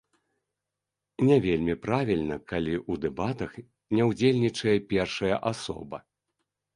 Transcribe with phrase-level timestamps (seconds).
[1.27, 3.53] Не вельмі правільна, калі ў дэбатах
[3.99, 5.97] не ўдзельнічае першая асоба.